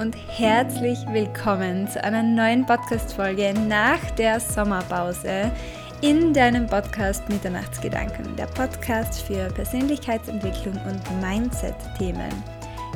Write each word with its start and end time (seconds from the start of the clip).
Und 0.00 0.16
herzlich 0.28 0.98
willkommen 1.12 1.86
zu 1.86 2.02
einer 2.02 2.22
neuen 2.22 2.64
Podcast-Folge 2.64 3.52
nach 3.68 4.00
der 4.12 4.40
Sommerpause 4.40 5.52
in 6.00 6.32
deinem 6.32 6.66
Podcast 6.66 7.28
Mitternachtsgedanken, 7.28 8.34
der 8.34 8.46
Podcast 8.46 9.20
für 9.20 9.48
Persönlichkeitsentwicklung 9.52 10.72
und 10.86 11.20
Mindset-Themen. 11.20 12.32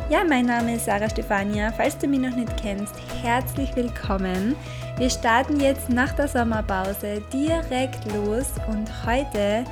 Ja, 0.08 0.24
mein 0.24 0.46
Name 0.46 0.76
ist 0.76 0.86
Sarah 0.86 1.10
Stefania. 1.10 1.70
Falls 1.72 1.98
du 1.98 2.06
mich 2.06 2.20
noch 2.20 2.34
nicht 2.34 2.56
kennst, 2.56 2.94
herzlich 3.22 3.76
willkommen. 3.76 4.56
Wir 4.96 5.10
starten 5.10 5.60
jetzt 5.60 5.90
nach 5.90 6.12
der 6.12 6.28
Sommerpause 6.28 7.20
direkt 7.30 8.10
los 8.14 8.50
und 8.66 8.90
heute 9.04 9.64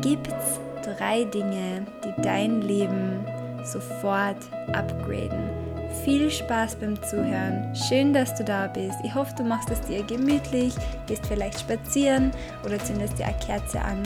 gibt 0.00 0.26
es 0.26 0.58
drei 0.82 1.22
Dinge, 1.22 1.86
die 2.04 2.20
dein 2.20 2.62
Leben 2.62 3.24
sofort 3.62 4.38
upgraden. 4.72 5.63
Viel 6.02 6.30
Spaß 6.30 6.76
beim 6.76 7.00
Zuhören. 7.02 7.74
Schön, 7.74 8.12
dass 8.12 8.34
du 8.34 8.44
da 8.44 8.66
bist. 8.66 8.98
Ich 9.04 9.14
hoffe, 9.14 9.34
du 9.36 9.44
machst 9.44 9.70
es 9.70 9.80
dir 9.82 10.02
gemütlich, 10.02 10.74
gehst 11.06 11.26
vielleicht 11.26 11.60
spazieren 11.60 12.30
oder 12.64 12.78
zündest 12.78 13.18
dir 13.18 13.26
eine 13.26 13.38
Kerze 13.38 13.80
an. 13.80 14.02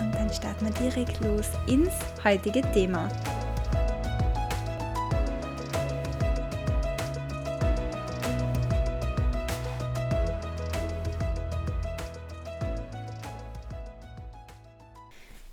Und 0.00 0.14
dann 0.14 0.32
starten 0.32 0.66
wir 0.66 0.90
direkt 0.90 1.20
los 1.24 1.50
ins 1.66 1.92
heutige 2.24 2.62
Thema. 2.72 3.08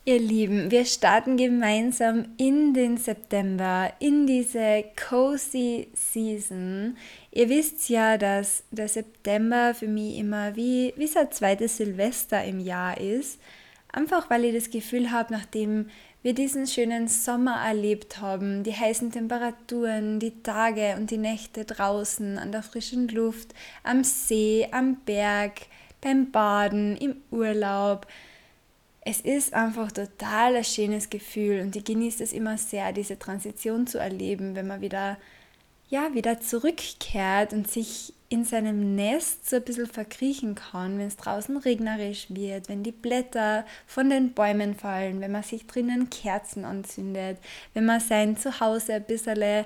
Ihr 0.08 0.20
Lieben, 0.20 0.72
wir 0.72 0.86
starten 0.86 1.36
gemeinsam 1.36 2.30
in 2.38 2.74
den 2.74 2.96
September, 2.96 3.92
in 4.00 4.26
diese 4.26 4.86
cozy 4.96 5.90
Season. 5.94 6.96
Ihr 7.30 7.50
wisst 7.50 7.90
ja, 7.90 8.18
dass 8.18 8.64
der 8.72 8.88
September 8.88 9.76
für 9.76 9.90
mich 9.90 10.18
immer 10.18 10.56
wie, 10.56 10.94
wie 10.96 11.08
so 11.08 11.20
zweites 11.30 11.76
Silvester 11.76 12.42
im 12.46 12.62
Jahr 12.62 12.98
ist. 12.98 13.42
Einfach 13.92 14.30
weil 14.30 14.46
ich 14.46 14.56
das 14.56 14.70
Gefühl 14.70 15.12
habe, 15.12 15.34
nachdem 15.34 15.90
wir 16.24 16.34
diesen 16.34 16.68
schönen 16.68 17.10
Sommer 17.10 17.58
erlebt 17.66 18.22
haben, 18.22 18.64
die 18.64 18.74
heißen 18.74 19.12
Temperaturen, 19.12 20.22
die 20.22 20.42
Tage 20.42 20.96
und 20.98 21.12
die 21.12 21.18
Nächte 21.18 21.66
draußen 21.66 22.38
an 22.38 22.54
der 22.54 22.64
frischen 22.64 23.10
Luft, 23.10 23.54
am 23.84 24.06
See, 24.06 24.70
am 24.72 25.02
Berg, 25.04 25.64
beim 26.00 26.32
Baden, 26.32 26.96
im 26.96 27.18
Urlaub, 27.30 28.08
es 29.10 29.22
ist 29.22 29.54
einfach 29.54 29.90
total 29.94 30.58
ein 30.58 30.66
schönes 30.66 31.10
Gefühl 31.10 31.62
und 31.62 31.74
ich 31.78 31.86
genieße 31.86 32.22
es 32.22 32.34
immer 32.34 32.58
sehr, 32.58 32.92
diese 32.92 33.18
Transition 33.18 33.88
zu 33.88 34.00
erleben, 34.00 34.54
wenn 34.54 34.68
man 34.68 34.82
wieder, 34.82 35.18
ja, 35.90 36.14
wieder 36.14 36.42
zurückkehrt 36.42 37.54
und 37.54 37.72
sich 37.72 38.14
in 38.28 38.44
seinem 38.44 38.96
Nest 38.96 39.50
so 39.50 39.56
ein 39.56 39.64
bisschen 39.64 39.88
verkriechen 39.88 40.56
kann, 40.56 41.00
wenn 41.00 41.08
es 41.08 41.16
draußen 41.16 41.56
regnerisch 41.56 42.26
wird, 42.28 42.68
wenn 42.68 42.84
die 42.84 42.92
Blätter 42.92 43.66
von 43.86 44.10
den 44.10 44.34
Bäumen 44.34 44.76
fallen, 44.76 45.22
wenn 45.22 45.32
man 45.32 45.44
sich 45.44 45.66
drinnen 45.68 46.10
Kerzen 46.10 46.66
anzündet, 46.66 47.38
wenn 47.74 47.86
man 47.86 48.02
sein 48.02 48.36
Zuhause 48.36 48.96
ein 48.96 49.06
bisschen 49.06 49.64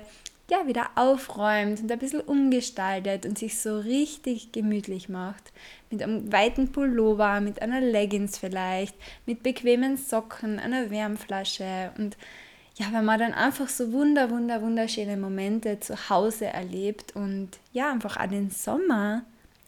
ja, 0.52 0.66
wieder 0.66 0.90
aufräumt 0.96 1.80
und 1.80 1.90
ein 1.90 1.98
bisschen 1.98 2.20
umgestaltet 2.20 3.24
und 3.24 3.38
sich 3.38 3.58
so 3.58 3.78
richtig 3.78 4.52
gemütlich 4.52 5.08
macht. 5.08 5.50
Mit 5.90 6.02
einem 6.02 6.30
weiten 6.30 6.70
Pullover, 6.72 7.40
mit 7.40 7.62
einer 7.62 7.80
Leggings 7.80 8.36
vielleicht, 8.36 8.94
mit 9.24 9.42
bequemen 9.42 9.96
Socken, 9.96 10.58
einer 10.58 10.90
Wärmflasche 10.90 11.92
und 11.96 12.18
ja, 12.76 12.86
wenn 12.92 13.04
man 13.04 13.18
dann 13.18 13.32
einfach 13.32 13.68
so 13.68 13.92
wunder, 13.92 14.30
wunder, 14.30 14.60
wunderschöne 14.60 15.16
Momente 15.16 15.80
zu 15.80 16.10
Hause 16.10 16.46
erlebt 16.46 17.16
und 17.16 17.48
ja, 17.72 17.90
einfach 17.90 18.18
an 18.18 18.30
den 18.30 18.50
Sommer 18.50 19.22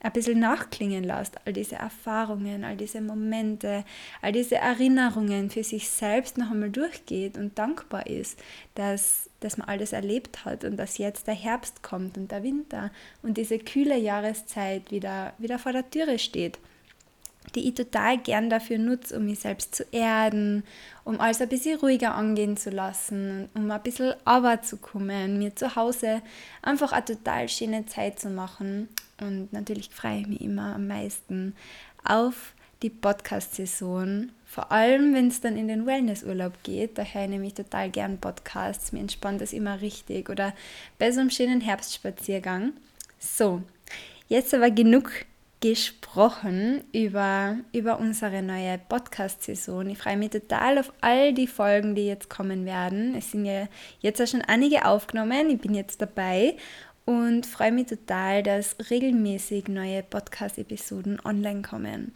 ein 0.04 0.12
bisschen 0.12 0.38
nachklingen 0.38 1.02
lässt, 1.02 1.38
all 1.46 1.54
diese 1.54 1.76
Erfahrungen, 1.76 2.62
all 2.62 2.76
diese 2.76 3.00
Momente, 3.00 3.84
all 4.20 4.32
diese 4.32 4.56
Erinnerungen 4.56 5.48
für 5.48 5.64
sich 5.64 5.88
selbst 5.88 6.36
noch 6.36 6.50
einmal 6.50 6.68
durchgeht 6.68 7.38
und 7.38 7.58
dankbar 7.58 8.06
ist, 8.06 8.38
dass, 8.74 9.30
dass 9.44 9.56
man 9.56 9.68
alles 9.68 9.92
erlebt 9.92 10.44
hat 10.44 10.64
und 10.64 10.76
dass 10.76 10.98
jetzt 10.98 11.26
der 11.26 11.34
Herbst 11.34 11.82
kommt 11.82 12.16
und 12.16 12.30
der 12.30 12.42
Winter 12.42 12.90
und 13.22 13.36
diese 13.36 13.58
kühle 13.58 13.98
Jahreszeit 13.98 14.90
wieder, 14.90 15.34
wieder 15.38 15.58
vor 15.58 15.72
der 15.72 15.88
Türe 15.88 16.18
steht 16.18 16.58
die 17.54 17.68
ich 17.68 17.74
total 17.74 18.18
gern 18.18 18.50
dafür 18.50 18.78
nutze, 18.78 19.16
um 19.16 19.26
mich 19.26 19.40
selbst 19.40 19.74
zu 19.74 19.84
erden, 19.92 20.64
um 21.04 21.20
alles 21.20 21.40
ein 21.40 21.48
bisschen 21.48 21.78
ruhiger 21.78 22.14
angehen 22.14 22.56
zu 22.56 22.70
lassen, 22.70 23.48
um 23.54 23.70
ein 23.70 23.82
bisschen 23.82 24.14
Arbeit 24.24 24.66
zu 24.66 24.76
kommen, 24.76 25.38
mir 25.38 25.54
zu 25.54 25.76
Hause 25.76 26.22
einfach 26.62 26.92
eine 26.92 27.04
total 27.04 27.48
schöne 27.48 27.86
Zeit 27.86 28.18
zu 28.18 28.30
machen. 28.30 28.88
Und 29.20 29.52
natürlich 29.52 29.90
freue 29.90 30.20
ich 30.20 30.26
mich 30.26 30.40
immer 30.40 30.74
am 30.74 30.88
meisten 30.88 31.54
auf 32.02 32.54
die 32.82 32.90
Podcast-Saison, 32.90 34.30
vor 34.54 34.70
allem 34.70 35.14
wenn 35.14 35.26
es 35.26 35.40
dann 35.40 35.56
in 35.56 35.66
den 35.66 35.84
Wellnessurlaub 35.84 36.52
geht. 36.62 36.96
Da 36.96 37.02
höre 37.02 37.24
ich 37.24 37.28
nämlich 37.28 37.54
total 37.54 37.90
gern 37.90 38.18
Podcasts, 38.18 38.92
mir 38.92 39.00
entspannt 39.00 39.40
das 39.40 39.52
immer 39.52 39.80
richtig 39.80 40.30
oder 40.30 40.54
bei 40.96 41.10
so 41.10 41.18
einem 41.18 41.30
schönen 41.30 41.60
Herbstspaziergang. 41.60 42.72
So, 43.18 43.62
jetzt 44.28 44.54
aber 44.54 44.70
genug 44.70 45.10
gesprochen 45.60 46.84
über, 46.92 47.56
über 47.72 47.98
unsere 47.98 48.42
neue 48.42 48.78
Podcast-Saison. 48.78 49.88
Ich 49.88 49.98
freue 49.98 50.18
mich 50.18 50.30
total 50.30 50.78
auf 50.78 50.92
all 51.00 51.32
die 51.32 51.48
Folgen, 51.48 51.96
die 51.96 52.06
jetzt 52.06 52.30
kommen 52.30 52.64
werden. 52.64 53.16
Es 53.16 53.32
sind 53.32 53.46
ja 53.46 53.66
jetzt 53.98 54.22
auch 54.22 54.28
schon 54.28 54.42
einige 54.42 54.84
aufgenommen. 54.84 55.50
Ich 55.50 55.58
bin 55.58 55.74
jetzt 55.74 56.00
dabei 56.00 56.56
und 57.06 57.44
freue 57.44 57.72
mich 57.72 57.86
total, 57.86 58.44
dass 58.44 58.76
regelmäßig 58.88 59.66
neue 59.66 60.04
Podcast-Episoden 60.04 61.18
online 61.24 61.62
kommen. 61.62 62.12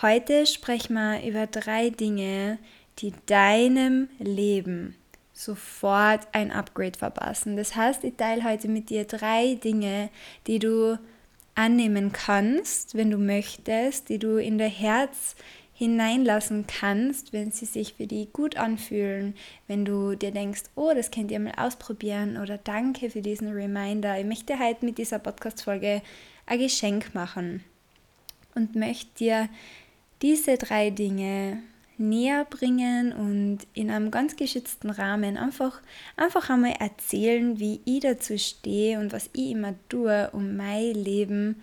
Heute 0.00 0.46
sprechen 0.46 0.94
wir 0.94 1.22
über 1.22 1.46
drei 1.46 1.90
Dinge, 1.90 2.58
die 2.98 3.12
deinem 3.26 4.08
Leben 4.18 4.96
sofort 5.32 6.26
ein 6.32 6.50
Upgrade 6.50 6.98
verpassen. 6.98 7.56
Das 7.56 7.76
heißt, 7.76 8.04
ich 8.04 8.16
teile 8.16 8.44
heute 8.44 8.68
mit 8.68 8.90
dir 8.90 9.04
drei 9.04 9.54
Dinge, 9.54 10.08
die 10.46 10.58
du 10.58 10.98
annehmen 11.54 12.12
kannst, 12.12 12.94
wenn 12.94 13.10
du 13.10 13.18
möchtest, 13.18 14.08
die 14.08 14.18
du 14.18 14.36
in 14.36 14.58
dein 14.58 14.70
Herz 14.70 15.36
hineinlassen 15.74 16.66
kannst, 16.66 17.32
wenn 17.32 17.50
sie 17.50 17.64
sich 17.64 17.94
für 17.94 18.06
dich 18.06 18.32
gut 18.32 18.56
anfühlen, 18.56 19.34
wenn 19.66 19.84
du 19.84 20.14
dir 20.14 20.30
denkst, 20.30 20.62
oh, 20.76 20.92
das 20.94 21.10
könnt 21.10 21.30
ihr 21.30 21.40
mal 21.40 21.54
ausprobieren 21.56 22.36
oder 22.36 22.56
danke 22.56 23.10
für 23.10 23.20
diesen 23.20 23.48
Reminder. 23.48 24.18
Ich 24.18 24.26
möchte 24.26 24.58
heute 24.58 24.84
mit 24.84 24.98
dieser 24.98 25.18
Podcast-Folge 25.18 26.02
ein 26.46 26.58
Geschenk 26.58 27.14
machen 27.14 27.64
und 28.54 28.76
möchte 28.76 29.14
dir 29.18 29.48
diese 30.22 30.56
drei 30.56 30.90
Dinge 30.90 31.62
näher 31.98 32.46
bringen 32.48 33.12
und 33.12 33.58
in 33.74 33.90
einem 33.90 34.10
ganz 34.10 34.36
geschützten 34.36 34.90
Rahmen 34.90 35.36
einfach, 35.36 35.80
einfach 36.16 36.48
einmal 36.50 36.74
erzählen, 36.78 37.58
wie 37.58 37.80
ich 37.84 38.00
dazu 38.00 38.38
stehe 38.38 38.98
und 38.98 39.12
was 39.12 39.30
ich 39.34 39.50
immer 39.50 39.74
tue, 39.88 40.30
um 40.32 40.56
mein 40.56 40.94
Leben 40.94 41.62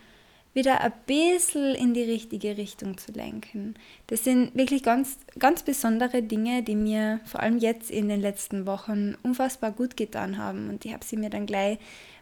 wieder 0.54 0.82
ein 0.82 0.94
bisschen 1.06 1.76
in 1.76 1.94
die 1.94 2.04
richtige 2.04 2.58
Richtung 2.58 2.98
zu 2.98 3.12
lenken. 3.12 3.76
Das 4.08 4.24
sind 4.24 4.56
wirklich 4.56 4.84
ganz, 4.84 5.18
ganz 5.38 5.64
besondere 5.64 6.24
Dinge, 6.24 6.64
die 6.64 6.76
mir 6.76 7.20
vor 7.26 7.42
allem 7.42 7.60
jetzt 7.60 7.92
in 7.92 8.10
den 8.10 8.20
letzten 8.20 8.66
Wochen 8.66 9.16
unfassbar 9.22 9.72
gut 9.72 9.96
getan 9.96 10.38
haben. 10.38 10.70
Und 10.70 10.86
ich 10.86 10.94
habe 10.94 11.06
sie 11.06 11.18
mir 11.18 11.30
dann 11.30 11.46
gleich 11.46 11.78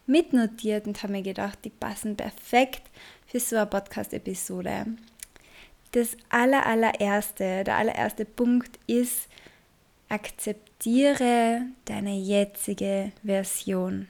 mitnotiert 0.07 0.87
und 0.87 1.01
habe 1.03 1.13
mir 1.13 1.21
gedacht, 1.21 1.59
die 1.63 1.69
passen 1.69 2.15
perfekt 2.15 2.81
für 3.27 3.39
so 3.39 3.55
eine 3.55 3.65
Podcast-Episode 3.65 4.87
das 5.97 6.15
aller, 6.29 6.65
allererste, 6.65 7.63
der 7.63 7.75
allererste 7.75 8.23
Punkt 8.23 8.77
ist, 8.85 9.27
akzeptiere 10.09 11.61
deine 11.85 12.15
jetzige 12.15 13.11
Version. 13.23 14.07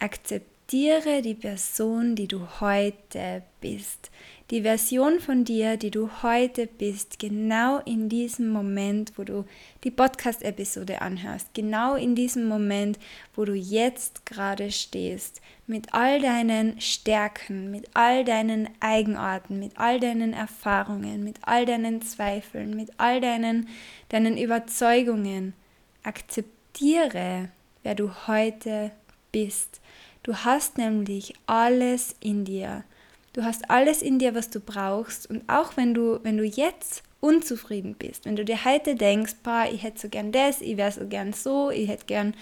Akzeptiere 0.00 1.22
die 1.22 1.34
Person, 1.34 2.16
die 2.16 2.26
du 2.26 2.40
heute 2.60 3.42
bist 3.60 4.10
die 4.52 4.60
Version 4.60 5.18
von 5.18 5.44
dir, 5.44 5.78
die 5.78 5.90
du 5.90 6.10
heute 6.22 6.66
bist, 6.66 7.18
genau 7.18 7.78
in 7.86 8.10
diesem 8.10 8.50
Moment, 8.50 9.14
wo 9.16 9.24
du 9.24 9.46
die 9.82 9.90
Podcast-Episode 9.90 11.00
anhörst, 11.00 11.54
genau 11.54 11.94
in 11.94 12.14
diesem 12.14 12.46
Moment, 12.46 12.98
wo 13.34 13.46
du 13.46 13.54
jetzt 13.54 14.26
gerade 14.26 14.70
stehst, 14.70 15.40
mit 15.66 15.94
all 15.94 16.20
deinen 16.20 16.78
Stärken, 16.82 17.70
mit 17.70 17.88
all 17.94 18.26
deinen 18.26 18.68
Eigenarten, 18.80 19.58
mit 19.58 19.78
all 19.78 19.98
deinen 19.98 20.34
Erfahrungen, 20.34 21.24
mit 21.24 21.36
all 21.40 21.64
deinen 21.64 22.02
Zweifeln, 22.02 22.76
mit 22.76 22.90
all 22.98 23.22
deinen, 23.22 23.70
deinen 24.10 24.36
Überzeugungen. 24.36 25.54
Akzeptiere, 26.02 27.48
wer 27.82 27.94
du 27.94 28.10
heute 28.26 28.90
bist. 29.32 29.80
Du 30.22 30.36
hast 30.36 30.76
nämlich 30.76 31.32
alles 31.46 32.14
in 32.20 32.44
dir. 32.44 32.84
Du 33.32 33.44
hast 33.44 33.70
alles 33.70 34.02
in 34.02 34.18
dir, 34.18 34.34
was 34.34 34.50
du 34.50 34.60
brauchst. 34.60 35.28
Und 35.28 35.48
auch 35.48 35.76
wenn 35.76 35.94
du, 35.94 36.20
wenn 36.22 36.36
du 36.36 36.44
jetzt 36.44 37.02
unzufrieden 37.20 37.94
bist, 37.94 38.26
wenn 38.26 38.36
du 38.36 38.44
dir 38.44 38.64
heute 38.64 38.94
denkst, 38.94 39.36
boah, 39.42 39.66
ich 39.72 39.82
hätte 39.82 40.00
so 40.00 40.08
gern 40.08 40.32
das, 40.32 40.60
ich 40.60 40.76
wäre 40.76 40.92
so 40.92 41.06
gern 41.06 41.32
so, 41.32 41.70
ich 41.70 41.88
hätte 41.88 42.06
gern 42.06 42.34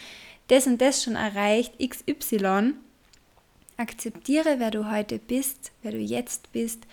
das 0.49 0.67
und 0.67 0.81
das 0.81 1.05
schon 1.05 1.15
erreicht, 1.15 1.75
XY. 1.79 2.75
Akzeptiere, 3.77 4.57
wer 4.59 4.71
du 4.71 4.91
heute 4.91 5.19
bist, 5.19 5.71
wer 5.83 5.93
du 5.93 5.99
jetzt 5.99 6.51
bist. 6.53 6.85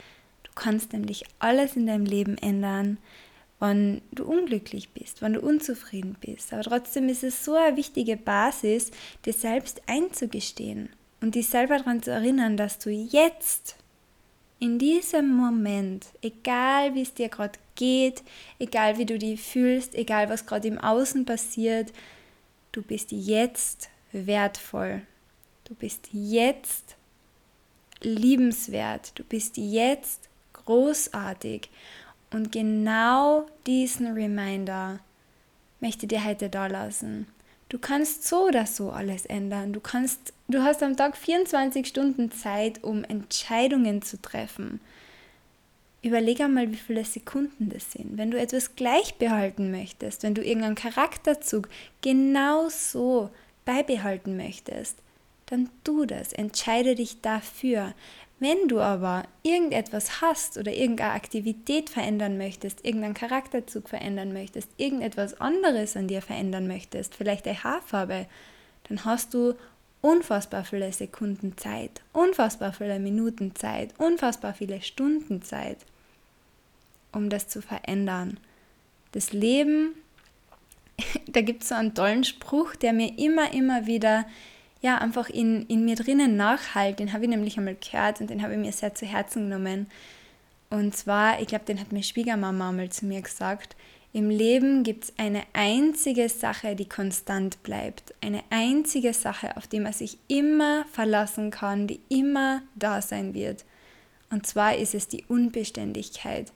Du 0.44 0.52
kannst 0.54 0.94
nämlich 0.94 1.24
alles 1.40 1.76
in 1.76 1.88
deinem 1.88 2.06
Leben 2.06 2.38
ändern, 2.38 3.00
wenn 3.60 4.02
du 4.12 4.26
unglücklich 4.26 4.90
bist, 4.90 5.22
wenn 5.22 5.34
du 5.34 5.42
unzufrieden 5.42 6.16
bist. 6.22 6.54
Aber 6.54 6.62
trotzdem 6.62 7.10
ist 7.10 7.24
es 7.24 7.44
so 7.44 7.56
eine 7.56 7.76
wichtige 7.76 8.16
Basis, 8.16 8.92
dir 9.26 9.34
selbst 9.34 9.82
einzugestehen 9.88 10.90
und 11.20 11.34
dich 11.34 11.48
selber 11.48 11.78
daran 11.80 12.04
zu 12.04 12.12
erinnern, 12.12 12.58
dass 12.58 12.78
du 12.78 12.92
jetzt 12.92 13.76
in 14.60 14.80
diesem 14.80 15.36
Moment, 15.36 16.08
egal 16.22 16.96
wie 16.96 17.02
es 17.02 17.14
dir 17.14 17.30
gerade 17.30 17.60
geht, 17.76 18.24
egal 18.60 18.98
wie 18.98 19.06
du 19.06 19.18
dich 19.18 19.42
fühlst, 19.42 19.94
egal 19.94 20.30
was 20.30 20.46
gerade 20.46 20.68
im 20.68 20.80
Außen 20.80 21.26
passiert, 21.26 21.94
du 22.72 22.82
bist 22.82 23.12
jetzt 23.12 23.90
wertvoll. 24.12 25.04
Du 25.66 25.76
bist 25.76 26.10
jetzt 26.12 26.96
liebenswert. 28.02 29.18
Du 29.20 29.24
bist 29.24 29.58
jetzt 29.58 30.30
großartig. 30.54 31.70
Und 32.32 32.52
genau 32.52 33.46
diesen 33.66 34.14
Reminder 34.14 35.00
möchte 35.80 36.06
ich 36.06 36.10
dir 36.10 36.24
heute 36.24 36.50
da 36.50 36.68
lassen. 36.68 37.28
Du 37.70 37.80
kannst 37.80 38.26
so 38.26 38.48
oder 38.48 38.66
so 38.66 38.92
alles 38.92 39.26
ändern. 39.26 39.74
Du 39.74 39.82
kannst, 39.82 40.34
du 40.48 40.64
hast 40.64 40.82
am 40.84 40.96
Tag 40.96 41.18
24 41.18 41.86
Stunden 41.86 42.32
Zeit, 42.32 42.84
um 42.84 43.04
Entscheidungen 43.04 44.02
zu 44.02 44.22
treffen. 44.22 44.80
Überleg 46.02 46.40
einmal, 46.40 46.72
wie 46.72 46.78
viele 46.78 47.04
Sekunden 47.04 47.70
das 47.70 47.92
sind. 47.92 48.18
Wenn 48.18 48.32
du 48.32 48.40
etwas 48.40 48.76
gleich 48.76 49.16
behalten 49.16 49.72
möchtest, 49.72 50.24
wenn 50.24 50.36
du 50.36 50.44
irgendeinen 50.44 50.76
Charakterzug 50.76 51.68
genau 52.02 52.70
so 52.70 53.30
beibehalten 53.66 54.38
möchtest, 54.38 54.98
dann 55.48 55.70
tu 55.84 56.06
das, 56.06 56.32
entscheide 56.34 56.96
dich 56.96 57.22
dafür. 57.22 57.94
Wenn 58.40 58.68
du 58.68 58.80
aber 58.80 59.24
irgendetwas 59.42 60.22
hast 60.22 60.58
oder 60.58 60.72
irgendeine 60.72 61.14
Aktivität 61.14 61.90
verändern 61.90 62.38
möchtest, 62.38 62.86
irgendeinen 62.86 63.16
Charakterzug 63.16 63.90
verändern 63.90 64.32
möchtest, 64.32 64.70
irgendetwas 64.78 65.42
anderes 65.42 65.98
an 65.98 66.08
dir 66.08 66.22
verändern 66.22 66.68
möchtest, 66.68 67.16
vielleicht 67.16 67.48
eine 67.48 67.64
Haarfarbe, 67.64 68.28
dann 68.88 69.06
hast 69.06 69.34
du 69.34 69.56
unfassbar 70.02 70.64
viele 70.66 70.92
Sekunden 70.94 71.58
Zeit, 71.58 72.02
unfassbar 72.14 72.74
viele 72.74 73.00
Minuten 73.00 73.56
Zeit, 73.56 73.96
unfassbar 73.98 74.54
viele 74.54 74.82
Stunden 74.82 75.42
Zeit, 75.42 75.78
um 77.12 77.32
das 77.32 77.48
zu 77.48 77.64
verändern. 77.64 78.40
Das 79.14 79.34
Leben, 79.34 79.96
da 81.28 81.42
gibt 81.42 81.64
es 81.64 81.70
so 81.70 81.76
einen 81.76 81.96
tollen 81.96 82.24
Spruch, 82.24 82.76
der 82.76 82.94
mir 82.94 83.18
immer, 83.18 83.52
immer 83.52 83.88
wieder 83.88 84.26
ja, 84.82 84.98
einfach 84.98 85.30
in, 85.30 85.66
in 85.68 85.86
mir 85.86 85.96
drinnen 85.96 86.38
nachhalt. 86.38 87.00
Den 87.00 87.14
habe 87.14 87.24
ich 87.24 87.30
nämlich 87.30 87.58
einmal 87.58 87.76
gehört 87.76 88.22
und 88.22 88.30
den 88.30 88.42
habe 88.42 88.54
ich 88.54 88.60
mir 88.60 88.72
sehr 88.72 88.94
zu 88.94 89.06
Herzen 89.06 89.50
genommen. 89.50 89.88
Und 90.70 90.96
zwar, 90.96 91.42
ich 91.42 91.48
glaube, 91.48 91.66
den 91.66 91.80
hat 91.80 91.92
meine 91.92 92.04
Schwiegermama 92.04 92.72
mal 92.72 92.90
zu 92.90 93.06
mir 93.06 93.22
gesagt, 93.22 93.76
im 94.14 94.30
Leben 94.30 94.84
gibt 94.84 95.06
es 95.06 95.14
eine 95.18 95.44
einzige 95.54 96.30
Sache, 96.30 96.76
die 96.76 96.88
konstant 96.90 97.62
bleibt. 97.64 98.14
Eine 98.22 98.42
einzige 98.50 99.14
Sache, 99.14 99.56
auf 99.58 99.68
die 99.68 99.80
man 99.80 99.94
sich 99.94 100.18
immer 100.28 100.86
verlassen 100.92 101.52
kann, 101.52 101.88
die 101.88 102.00
immer 102.10 102.62
da 102.76 103.02
sein 103.02 103.34
wird. 103.34 103.64
Und 104.30 104.48
zwar 104.48 104.76
ist 104.76 104.96
es 104.96 105.08
die 105.08 105.24
Unbeständigkeit. 105.28 106.52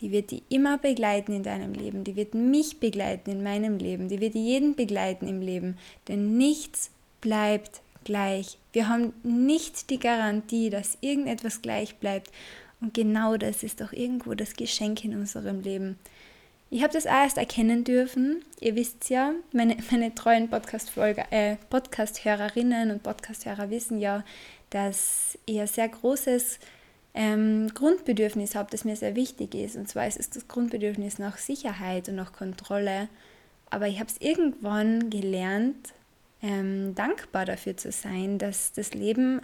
Die 0.00 0.10
wird 0.10 0.32
die 0.32 0.42
immer 0.48 0.78
begleiten 0.78 1.32
in 1.32 1.44
deinem 1.44 1.72
Leben. 1.72 2.04
Die 2.04 2.16
wird 2.16 2.34
mich 2.34 2.80
begleiten 2.80 3.30
in 3.30 3.42
meinem 3.42 3.78
Leben. 3.78 4.08
Die 4.08 4.20
wird 4.20 4.34
jeden 4.34 4.74
begleiten 4.74 5.28
im 5.28 5.40
Leben. 5.40 5.78
Denn 6.08 6.36
nichts 6.36 6.90
bleibt 7.22 7.80
gleich. 8.04 8.58
Wir 8.72 8.88
haben 8.88 9.14
nicht 9.22 9.88
die 9.88 9.98
Garantie, 9.98 10.68
dass 10.68 10.98
irgendetwas 11.00 11.62
gleich 11.62 11.96
bleibt. 11.96 12.30
Und 12.82 12.92
genau 12.92 13.38
das 13.38 13.62
ist 13.62 13.80
doch 13.80 13.92
irgendwo 13.92 14.34
das 14.34 14.54
Geschenk 14.56 15.04
in 15.04 15.14
unserem 15.14 15.60
Leben. 15.60 15.98
Ich 16.68 16.82
habe 16.82 16.92
das 16.92 17.04
erst 17.04 17.38
erkennen 17.38 17.84
dürfen. 17.84 18.44
Ihr 18.60 18.74
wisst 18.74 19.08
ja, 19.08 19.32
meine, 19.52 19.76
meine 19.90 20.14
treuen 20.14 20.50
Podcast-Hörerinnen 20.50 21.26
äh, 21.30 21.56
Podcast 21.68 22.22
und 22.24 23.02
Podcast-Hörer 23.02 23.70
wissen 23.70 23.98
ja, 23.98 24.24
dass 24.70 25.38
ich 25.46 25.60
ein 25.60 25.66
sehr 25.66 25.88
großes 25.88 26.58
ähm, 27.14 27.68
Grundbedürfnis 27.74 28.54
habe, 28.54 28.70
das 28.70 28.84
mir 28.84 28.96
sehr 28.96 29.14
wichtig 29.14 29.54
ist. 29.54 29.76
Und 29.76 29.88
zwar 29.88 30.06
ist 30.06 30.18
es 30.18 30.30
das 30.30 30.48
Grundbedürfnis 30.48 31.18
nach 31.18 31.36
Sicherheit 31.36 32.08
und 32.08 32.16
nach 32.16 32.32
Kontrolle. 32.32 33.08
Aber 33.68 33.86
ich 33.86 34.00
habe 34.00 34.08
es 34.08 34.20
irgendwann 34.20 35.10
gelernt, 35.10 35.92
ähm, 36.42 36.94
dankbar 36.94 37.44
dafür 37.44 37.76
zu 37.76 37.92
sein, 37.92 38.38
dass 38.38 38.72
das 38.72 38.94
Leben 38.94 39.40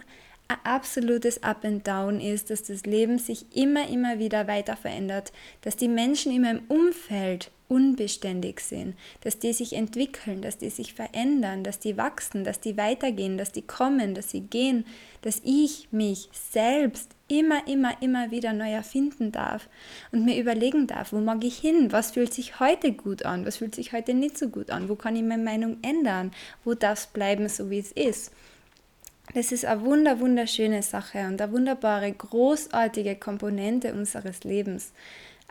ein 0.49 0.57
absolutes 0.63 1.43
Up 1.43 1.63
and 1.63 1.87
Down 1.87 2.19
ist, 2.19 2.49
dass 2.49 2.63
das 2.63 2.85
Leben 2.85 3.19
sich 3.19 3.55
immer, 3.55 3.87
immer 3.87 4.19
wieder 4.19 4.47
weiter 4.47 4.75
verändert, 4.75 5.31
dass 5.61 5.75
die 5.75 5.87
Menschen 5.87 6.31
in 6.31 6.41
meinem 6.41 6.63
Umfeld 6.67 7.51
unbeständig 7.67 8.61
sind, 8.61 8.95
dass 9.21 9.37
die 9.37 9.53
sich 9.53 9.73
entwickeln, 9.73 10.41
dass 10.41 10.57
die 10.57 10.71
sich 10.71 10.95
verändern, 10.95 11.63
dass 11.63 11.79
die 11.79 11.97
wachsen, 11.97 12.43
dass 12.43 12.59
die 12.59 12.77
weitergehen, 12.77 13.37
dass 13.37 13.51
die 13.51 13.61
kommen, 13.61 14.15
dass 14.15 14.31
sie 14.31 14.41
gehen, 14.41 14.85
dass 15.21 15.39
ich 15.45 15.87
mich 15.91 16.29
selbst 16.33 17.15
immer, 17.29 17.67
immer, 17.67 18.01
immer 18.01 18.31
wieder 18.31 18.51
neu 18.53 18.71
erfinden 18.71 19.31
darf 19.31 19.69
und 20.11 20.25
mir 20.25 20.39
überlegen 20.39 20.87
darf, 20.87 21.13
wo 21.13 21.19
mag 21.19 21.43
ich 21.43 21.57
hin, 21.57 21.91
was 21.91 22.11
fühlt 22.11 22.33
sich 22.33 22.59
heute 22.59 22.91
gut 22.91 23.23
an, 23.23 23.45
was 23.45 23.57
fühlt 23.57 23.75
sich 23.75 23.93
heute 23.93 24.13
nicht 24.13 24.37
so 24.37 24.49
gut 24.49 24.71
an, 24.71 24.89
wo 24.89 24.95
kann 24.95 25.15
ich 25.15 25.23
meine 25.23 25.43
Meinung 25.43 25.77
ändern, 25.81 26.31
wo 26.65 26.73
darf 26.73 26.99
es 26.99 27.07
bleiben, 27.07 27.47
so 27.47 27.69
wie 27.69 27.79
es 27.79 27.91
ist. 27.91 28.31
Das 29.33 29.51
ist 29.51 29.63
eine 29.63 29.81
wunder, 29.81 30.19
wunderschöne 30.19 30.81
Sache 30.81 31.19
und 31.27 31.39
eine 31.39 31.51
wunderbare, 31.51 32.11
großartige 32.11 33.15
Komponente 33.15 33.93
unseres 33.93 34.43
Lebens. 34.43 34.91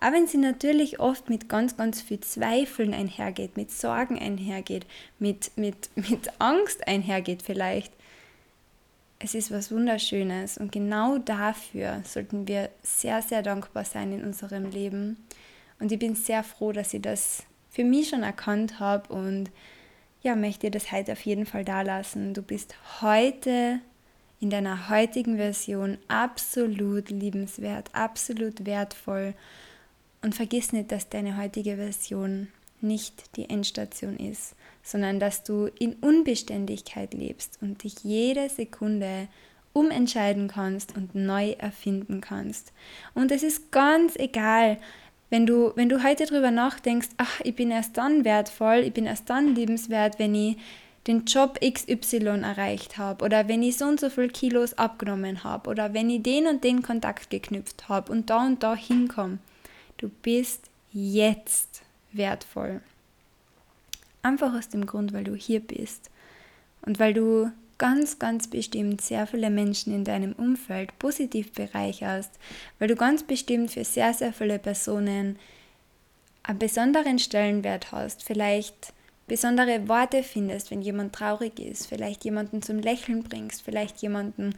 Aber 0.00 0.16
wenn 0.16 0.26
sie 0.26 0.38
natürlich 0.38 1.00
oft 1.00 1.28
mit 1.28 1.48
ganz, 1.48 1.76
ganz 1.76 2.00
viel 2.00 2.20
Zweifeln 2.20 2.94
einhergeht, 2.94 3.56
mit 3.56 3.70
Sorgen 3.70 4.18
einhergeht, 4.18 4.86
mit, 5.18 5.52
mit, 5.56 5.90
mit 5.96 6.30
Angst 6.40 6.86
einhergeht 6.86 7.42
vielleicht, 7.42 7.92
es 9.18 9.34
ist 9.34 9.50
was 9.50 9.72
Wunderschönes 9.72 10.58
und 10.58 10.70
genau 10.70 11.18
dafür 11.18 12.02
sollten 12.04 12.46
wir 12.46 12.70
sehr, 12.82 13.20
sehr 13.22 13.42
dankbar 13.42 13.84
sein 13.84 14.12
in 14.12 14.24
unserem 14.24 14.70
Leben. 14.70 15.16
Und 15.80 15.90
ich 15.90 15.98
bin 15.98 16.14
sehr 16.14 16.44
froh, 16.44 16.72
dass 16.72 16.94
ich 16.94 17.02
das 17.02 17.42
für 17.70 17.84
mich 17.84 18.08
schon 18.08 18.22
erkannt 18.22 18.80
habe 18.80 19.12
und 19.12 19.50
ja, 20.22 20.34
möchte 20.36 20.70
das 20.70 20.90
heute 20.92 21.12
auf 21.12 21.20
jeden 21.22 21.46
Fall 21.46 21.64
da 21.64 21.82
lassen. 21.82 22.34
Du 22.34 22.42
bist 22.42 22.74
heute 23.00 23.80
in 24.40 24.50
deiner 24.50 24.88
heutigen 24.88 25.36
Version 25.36 25.98
absolut 26.06 27.10
liebenswert, 27.10 27.90
absolut 27.92 28.66
wertvoll 28.66 29.34
und 30.22 30.34
vergiss 30.34 30.72
nicht, 30.72 30.92
dass 30.92 31.08
deine 31.08 31.36
heutige 31.36 31.76
Version 31.76 32.48
nicht 32.80 33.36
die 33.36 33.50
Endstation 33.50 34.16
ist, 34.16 34.54
sondern 34.88 35.20
dass 35.20 35.42
du 35.42 35.68
in 35.78 35.94
Unbeständigkeit 36.00 37.12
lebst 37.12 37.58
und 37.60 37.84
dich 37.84 38.04
jede 38.04 38.48
Sekunde 38.48 39.28
umentscheiden 39.74 40.48
kannst 40.48 40.96
und 40.96 41.14
neu 41.14 41.50
erfinden 41.52 42.22
kannst. 42.22 42.72
Und 43.14 43.30
es 43.30 43.42
ist 43.42 43.70
ganz 43.70 44.16
egal, 44.16 44.78
wenn 45.28 45.44
du, 45.44 45.72
wenn 45.76 45.90
du 45.90 46.02
heute 46.02 46.24
darüber 46.24 46.50
nachdenkst, 46.50 47.10
ach, 47.18 47.40
ich 47.44 47.54
bin 47.54 47.70
erst 47.70 47.98
dann 47.98 48.24
wertvoll, 48.24 48.78
ich 48.78 48.94
bin 48.94 49.04
erst 49.04 49.28
dann 49.28 49.54
liebenswert, 49.54 50.18
wenn 50.18 50.34
ich 50.34 50.56
den 51.06 51.26
Job 51.26 51.58
XY 51.60 52.42
erreicht 52.42 52.96
habe 52.96 53.24
oder 53.24 53.46
wenn 53.46 53.62
ich 53.62 53.76
so 53.76 53.84
und 53.84 54.00
so 54.00 54.08
viel 54.08 54.28
Kilos 54.28 54.74
abgenommen 54.78 55.44
habe 55.44 55.68
oder 55.68 55.92
wenn 55.92 56.08
ich 56.08 56.22
den 56.22 56.46
und 56.46 56.64
den 56.64 56.82
Kontakt 56.82 57.28
geknüpft 57.28 57.90
habe 57.90 58.10
und 58.10 58.30
da 58.30 58.46
und 58.46 58.62
da 58.62 58.74
hinkomme. 58.74 59.38
Du 59.98 60.08
bist 60.08 60.70
jetzt 60.92 61.82
wertvoll. 62.12 62.80
Einfach 64.22 64.54
aus 64.54 64.68
dem 64.68 64.86
Grund, 64.86 65.12
weil 65.12 65.24
du 65.24 65.34
hier 65.34 65.60
bist 65.60 66.10
und 66.82 66.98
weil 66.98 67.14
du 67.14 67.50
ganz, 67.78 68.18
ganz 68.18 68.48
bestimmt 68.48 69.00
sehr 69.00 69.26
viele 69.26 69.50
Menschen 69.50 69.94
in 69.94 70.04
deinem 70.04 70.32
Umfeld 70.32 70.98
positiv 70.98 71.52
bereicherst, 71.52 72.32
weil 72.78 72.88
du 72.88 72.96
ganz 72.96 73.22
bestimmt 73.22 73.70
für 73.70 73.84
sehr, 73.84 74.12
sehr 74.12 74.32
viele 74.32 74.58
Personen 74.58 75.38
einen 76.42 76.58
besonderen 76.58 77.18
Stellenwert 77.18 77.92
hast, 77.92 78.24
vielleicht 78.24 78.92
besondere 79.28 79.86
Worte 79.86 80.22
findest, 80.22 80.70
wenn 80.70 80.82
jemand 80.82 81.14
traurig 81.14 81.60
ist, 81.60 81.86
vielleicht 81.86 82.24
jemanden 82.24 82.62
zum 82.62 82.78
Lächeln 82.78 83.22
bringst, 83.22 83.62
vielleicht 83.62 83.98
jemanden 83.98 84.54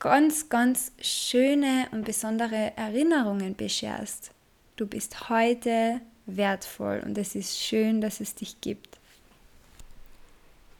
ganz, 0.00 0.48
ganz 0.48 0.92
schöne 1.00 1.86
und 1.92 2.04
besondere 2.04 2.76
Erinnerungen 2.76 3.56
bescherst. 3.56 4.32
Du 4.76 4.86
bist 4.86 5.28
heute 5.28 6.00
wertvoll 6.26 7.02
und 7.04 7.16
es 7.16 7.34
ist 7.34 7.58
schön, 7.58 8.00
dass 8.00 8.20
es 8.20 8.34
dich 8.34 8.60
gibt. 8.60 8.97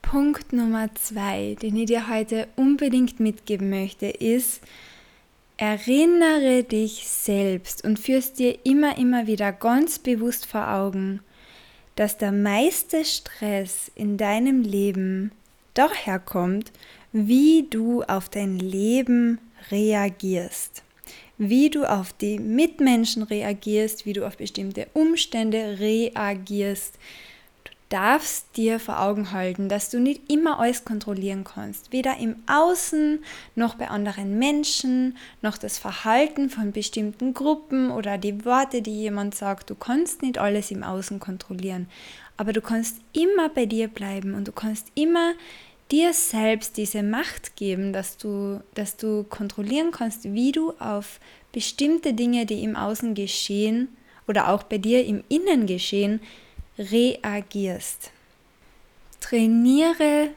Punkt 0.09 0.53
Nummer 0.53 0.89
zwei, 0.95 1.55
den 1.61 1.75
ich 1.75 1.85
dir 1.85 2.09
heute 2.09 2.47
unbedingt 2.55 3.19
mitgeben 3.19 3.69
möchte, 3.69 4.07
ist, 4.07 4.59
erinnere 5.57 6.63
dich 6.63 7.07
selbst 7.07 7.83
und 7.83 7.99
führst 7.99 8.39
dir 8.39 8.57
immer, 8.65 8.97
immer 8.97 9.27
wieder 9.27 9.51
ganz 9.51 9.99
bewusst 9.99 10.47
vor 10.47 10.67
Augen, 10.67 11.19
dass 11.95 12.17
der 12.17 12.31
meiste 12.31 13.05
Stress 13.05 13.91
in 13.93 14.17
deinem 14.17 14.63
Leben 14.63 15.31
daher 15.75 16.17
kommt, 16.17 16.71
wie 17.11 17.67
du 17.69 18.01
auf 18.01 18.29
dein 18.29 18.57
Leben 18.57 19.37
reagierst. 19.69 20.81
Wie 21.37 21.69
du 21.69 21.83
auf 21.85 22.13
die 22.13 22.39
Mitmenschen 22.39 23.21
reagierst, 23.21 24.07
wie 24.07 24.13
du 24.13 24.25
auf 24.25 24.37
bestimmte 24.37 24.87
Umstände 24.93 25.77
reagierst, 25.77 26.97
darfst 27.89 28.55
dir 28.55 28.79
vor 28.79 29.01
Augen 29.01 29.31
halten, 29.31 29.67
dass 29.67 29.89
du 29.89 29.99
nicht 29.99 30.31
immer 30.31 30.59
alles 30.59 30.85
kontrollieren 30.85 31.43
kannst. 31.43 31.91
Weder 31.91 32.17
im 32.17 32.35
Außen 32.47 33.19
noch 33.55 33.75
bei 33.75 33.89
anderen 33.89 34.37
Menschen, 34.37 35.17
noch 35.41 35.57
das 35.57 35.79
Verhalten 35.79 36.51
von 36.51 36.71
bestimmten 36.71 37.33
Gruppen 37.33 37.89
oder 37.89 38.19
die 38.19 38.45
Worte, 38.45 38.83
die 38.83 39.01
jemand 39.01 39.33
sagt. 39.33 39.71
Du 39.71 39.75
kannst 39.75 40.21
nicht 40.21 40.37
alles 40.37 40.69
im 40.69 40.83
Außen 40.83 41.19
kontrollieren. 41.19 41.87
Aber 42.37 42.53
du 42.53 42.61
kannst 42.61 43.01
immer 43.11 43.49
bei 43.49 43.65
dir 43.65 43.87
bleiben 43.87 44.35
und 44.35 44.47
du 44.47 44.51
kannst 44.51 44.87
immer 44.93 45.33
dir 45.91 46.13
selbst 46.13 46.77
diese 46.77 47.01
Macht 47.01 47.55
geben, 47.55 47.91
dass 47.91 48.17
du, 48.17 48.61
dass 48.75 48.97
du 48.97 49.23
kontrollieren 49.23 49.89
kannst, 49.91 50.25
wie 50.25 50.51
du 50.51 50.73
auf 50.79 51.19
bestimmte 51.51 52.13
Dinge, 52.13 52.45
die 52.45 52.63
im 52.63 52.75
Außen 52.75 53.15
geschehen 53.15 53.89
oder 54.27 54.49
auch 54.49 54.61
bei 54.61 54.77
dir 54.77 55.03
im 55.05 55.23
Innen 55.27 55.65
geschehen, 55.65 56.21
reagierst. 56.79 58.11
Trainiere 59.19 60.29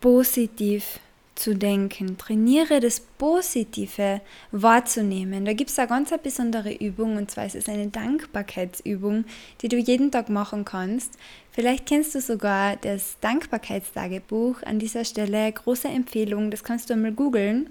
positiv 0.00 1.00
zu 1.34 1.54
denken. 1.54 2.18
Trainiere 2.18 2.80
das 2.80 3.00
Positive 3.00 4.20
wahrzunehmen. 4.50 5.44
Da 5.44 5.52
gibt 5.52 5.70
es 5.70 5.78
eine 5.78 5.88
ganz 5.88 6.12
besondere 6.22 6.74
Übung 6.74 7.16
und 7.16 7.30
zwar 7.30 7.46
ist 7.46 7.54
es 7.54 7.68
eine 7.68 7.86
Dankbarkeitsübung, 7.86 9.24
die 9.62 9.68
du 9.68 9.76
jeden 9.76 10.10
Tag 10.10 10.28
machen 10.28 10.64
kannst. 10.64 11.14
Vielleicht 11.52 11.86
kennst 11.86 12.14
du 12.14 12.20
sogar 12.20 12.76
das 12.76 13.16
Dankbarkeitstagebuch. 13.20 14.62
An 14.64 14.78
dieser 14.78 15.04
Stelle 15.04 15.50
große 15.50 15.88
Empfehlung, 15.88 16.50
das 16.50 16.64
kannst 16.64 16.90
du 16.90 16.94
einmal 16.94 17.12
googeln. 17.12 17.70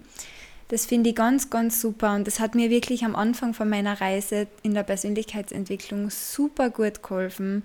Das 0.69 0.85
finde 0.85 1.11
ich 1.11 1.15
ganz, 1.15 1.49
ganz 1.49 1.79
super 1.79 2.13
und 2.15 2.27
das 2.27 2.41
hat 2.41 2.53
mir 2.53 2.69
wirklich 2.69 3.05
am 3.05 3.15
Anfang 3.15 3.53
von 3.53 3.69
meiner 3.69 4.01
Reise 4.01 4.47
in 4.63 4.73
der 4.73 4.83
Persönlichkeitsentwicklung 4.83 6.09
super 6.09 6.69
gut 6.69 7.01
geholfen, 7.01 7.63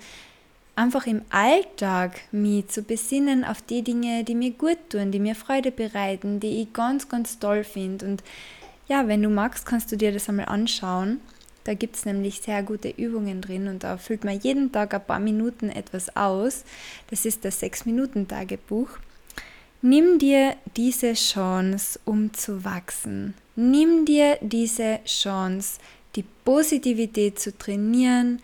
einfach 0.74 1.06
im 1.06 1.22
Alltag 1.30 2.20
mich 2.32 2.68
zu 2.68 2.82
besinnen 2.82 3.44
auf 3.44 3.62
die 3.62 3.82
Dinge, 3.82 4.24
die 4.24 4.34
mir 4.34 4.52
gut 4.52 4.78
tun, 4.90 5.12
die 5.12 5.18
mir 5.18 5.34
Freude 5.34 5.70
bereiten, 5.70 6.40
die 6.40 6.62
ich 6.62 6.72
ganz, 6.72 7.08
ganz 7.08 7.38
toll 7.38 7.64
finde. 7.64 8.06
Und 8.06 8.22
ja, 8.88 9.06
wenn 9.08 9.22
du 9.22 9.28
magst, 9.28 9.66
kannst 9.66 9.92
du 9.92 9.96
dir 9.96 10.12
das 10.12 10.28
einmal 10.28 10.46
anschauen. 10.46 11.20
Da 11.64 11.74
gibt 11.74 11.96
es 11.96 12.04
nämlich 12.04 12.40
sehr 12.40 12.62
gute 12.62 12.88
Übungen 12.88 13.40
drin 13.40 13.68
und 13.68 13.84
da 13.84 13.96
füllt 13.96 14.24
man 14.24 14.40
jeden 14.40 14.72
Tag 14.72 14.94
ein 14.94 15.04
paar 15.04 15.20
Minuten 15.20 15.68
etwas 15.68 16.16
aus. 16.16 16.64
Das 17.08 17.24
ist 17.24 17.44
das 17.44 17.60
Sechs-Minuten-Tagebuch. 17.60 18.88
Nimm 19.80 20.18
dir 20.18 20.56
diese 20.76 21.12
Chance, 21.14 22.00
um 22.04 22.32
zu 22.32 22.64
wachsen. 22.64 23.34
Nimm 23.54 24.04
dir 24.04 24.38
diese 24.40 25.00
Chance, 25.04 25.78
die 26.16 26.24
Positivität 26.44 27.38
zu 27.38 27.56
trainieren, 27.56 28.40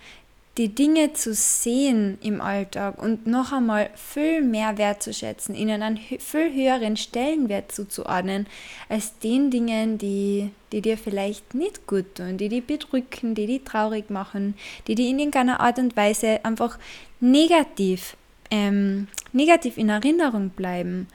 die 0.58 0.74
Dinge 0.74 1.12
zu 1.12 1.34
sehen 1.34 2.18
im 2.20 2.40
Alltag 2.40 3.00
und 3.00 3.28
noch 3.28 3.52
einmal 3.52 3.90
viel 3.94 4.42
mehr 4.42 4.76
wertzuschätzen, 4.76 5.54
ihnen 5.54 5.82
einen 5.82 5.98
viel 5.98 6.52
höheren 6.52 6.96
Stellenwert 6.96 7.70
zuzuordnen, 7.70 8.46
als 8.88 9.16
den 9.20 9.52
Dingen, 9.52 9.98
die, 9.98 10.50
die 10.72 10.82
dir 10.82 10.98
vielleicht 10.98 11.54
nicht 11.54 11.86
gut 11.86 12.16
tun, 12.16 12.38
die 12.38 12.48
dich 12.48 12.66
bedrücken, 12.66 13.36
die 13.36 13.46
dich 13.46 13.62
traurig 13.64 14.10
machen, 14.10 14.54
die 14.88 14.96
dich 14.96 15.08
in 15.08 15.20
irgendeiner 15.20 15.60
Art 15.60 15.78
und 15.78 15.96
Weise 15.96 16.44
einfach 16.44 16.76
negativ, 17.20 18.16
ähm, 18.50 19.06
negativ 19.32 19.78
in 19.78 19.88
Erinnerung 19.88 20.50
bleiben. 20.50 21.06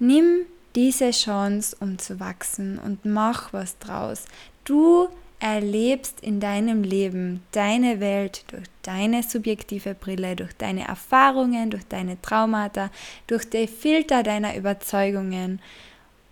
Nimm 0.00 0.46
diese 0.74 1.12
Chance, 1.12 1.76
um 1.78 1.98
zu 1.98 2.18
wachsen 2.18 2.80
und 2.80 3.04
mach 3.04 3.52
was 3.52 3.78
draus. 3.78 4.24
Du 4.64 5.08
erlebst 5.44 6.22
in 6.22 6.40
deinem 6.40 6.82
Leben 6.82 7.42
deine 7.52 8.00
Welt 8.00 8.46
durch 8.46 8.64
deine 8.80 9.22
subjektive 9.22 9.94
Brille, 9.94 10.36
durch 10.36 10.54
deine 10.56 10.88
Erfahrungen, 10.88 11.68
durch 11.68 11.84
deine 11.86 12.20
Traumata, 12.22 12.90
durch 13.26 13.50
die 13.50 13.66
Filter 13.66 14.22
deiner 14.22 14.56
Überzeugungen 14.56 15.60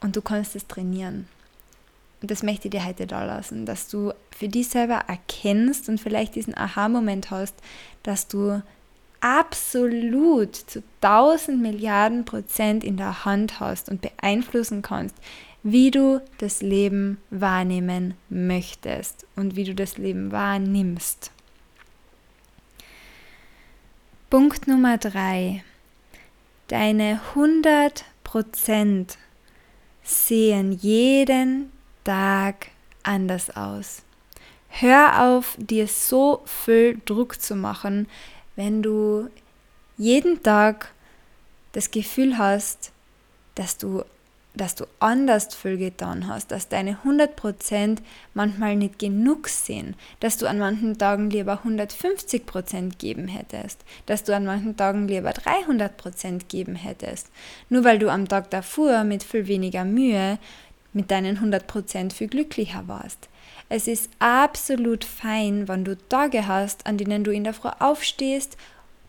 und 0.00 0.16
du 0.16 0.22
kannst 0.22 0.56
es 0.56 0.66
trainieren. 0.66 1.28
Und 2.22 2.30
das 2.30 2.42
möchte 2.42 2.68
ich 2.68 2.72
dir 2.72 2.86
heute 2.86 3.06
da 3.06 3.22
lassen, 3.26 3.66
dass 3.66 3.88
du 3.88 4.14
für 4.34 4.48
dich 4.48 4.68
selber 4.68 5.04
erkennst 5.08 5.90
und 5.90 6.00
vielleicht 6.00 6.34
diesen 6.34 6.56
Aha-Moment 6.56 7.30
hast, 7.30 7.54
dass 8.02 8.28
du 8.28 8.62
absolut 9.20 10.56
zu 10.56 10.82
1000 11.02 11.60
Milliarden 11.60 12.24
Prozent 12.24 12.82
in 12.82 12.96
der 12.96 13.26
Hand 13.26 13.60
hast 13.60 13.90
und 13.90 14.00
beeinflussen 14.00 14.80
kannst, 14.80 15.16
wie 15.62 15.90
du 15.90 16.20
das 16.38 16.60
Leben 16.62 17.18
wahrnehmen 17.30 18.14
möchtest 18.28 19.26
und 19.36 19.56
wie 19.56 19.64
du 19.64 19.74
das 19.74 19.96
Leben 19.96 20.32
wahrnimmst. 20.32 21.30
Punkt 24.28 24.66
Nummer 24.66 24.98
drei. 24.98 25.62
Deine 26.68 27.20
100% 27.34 29.16
sehen 30.02 30.72
jeden 30.72 31.70
Tag 32.02 32.68
anders 33.02 33.54
aus. 33.54 34.02
Hör 34.68 35.28
auf, 35.28 35.54
dir 35.58 35.86
so 35.86 36.42
viel 36.46 36.98
Druck 37.04 37.40
zu 37.40 37.54
machen, 37.54 38.08
wenn 38.56 38.82
du 38.82 39.28
jeden 39.98 40.42
Tag 40.42 40.92
das 41.72 41.90
Gefühl 41.90 42.38
hast, 42.38 42.90
dass 43.54 43.76
du 43.76 44.02
dass 44.54 44.74
du 44.74 44.84
anders 44.98 45.54
viel 45.54 45.78
getan 45.78 46.28
hast, 46.28 46.50
dass 46.50 46.68
deine 46.68 46.98
100% 47.04 47.98
manchmal 48.34 48.76
nicht 48.76 48.98
genug 48.98 49.48
sind, 49.48 49.96
dass 50.20 50.36
du 50.36 50.46
an 50.46 50.58
manchen 50.58 50.98
Tagen 50.98 51.30
lieber 51.30 51.62
150% 51.64 52.98
geben 52.98 53.28
hättest, 53.28 53.84
dass 54.06 54.24
du 54.24 54.34
an 54.34 54.44
manchen 54.44 54.76
Tagen 54.76 55.08
lieber 55.08 55.30
300% 55.30 56.46
geben 56.48 56.74
hättest, 56.74 57.28
nur 57.70 57.84
weil 57.84 57.98
du 57.98 58.10
am 58.10 58.28
Tag 58.28 58.50
davor 58.50 59.04
mit 59.04 59.22
viel 59.22 59.46
weniger 59.46 59.84
Mühe 59.84 60.38
mit 60.92 61.10
deinen 61.10 61.38
100% 61.38 62.12
viel 62.12 62.28
glücklicher 62.28 62.86
warst. 62.86 63.28
Es 63.70 63.88
ist 63.88 64.10
absolut 64.18 65.04
fein, 65.04 65.66
wenn 65.66 65.84
du 65.84 65.96
Tage 65.96 66.46
hast, 66.46 66.86
an 66.86 66.98
denen 66.98 67.24
du 67.24 67.30
in 67.30 67.44
der 67.44 67.54
Früh 67.54 67.70
aufstehst, 67.78 68.58